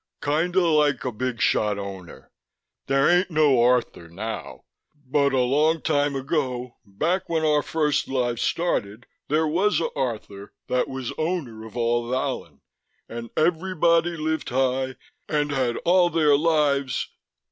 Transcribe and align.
"Kinda 0.23 0.61
like 0.61 1.05
a 1.05 1.11
big 1.11 1.39
shot 1.43 1.77
Owner. 1.77 2.31
There 2.87 3.07
ain't 3.07 3.29
no 3.29 3.55
Rthr 3.57 4.09
now. 4.09 4.61
But 4.95 5.31
a 5.31 5.41
long 5.41 5.83
time 5.83 6.15
ago, 6.15 6.77
back 6.83 7.29
when 7.29 7.45
our 7.45 7.61
first 7.61 8.07
lives 8.07 8.41
started, 8.41 9.05
there 9.27 9.45
was 9.47 9.79
a 9.79 9.89
Rthr 9.95 10.47
that 10.69 10.87
was 10.87 11.13
Owner 11.19 11.63
of 11.67 11.77
all 11.77 12.09
Vallon, 12.09 12.61
and 13.07 13.29
everybody 13.37 14.17
lived 14.17 14.49
high, 14.49 14.95
and 15.29 15.51
had 15.51 15.77
all 15.85 16.09
their 16.09 16.35
lives...." 16.35 17.07